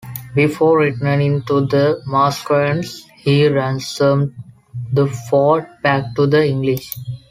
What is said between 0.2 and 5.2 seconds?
Before returning to the Mascarenes, he ransomed the